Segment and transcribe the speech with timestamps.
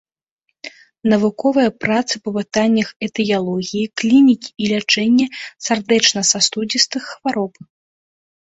[1.11, 5.27] Навуковыя працы па пытаннях этыялогіі, клінікі і лячэння
[5.69, 7.53] сардэчна-сасудзістых хвароб.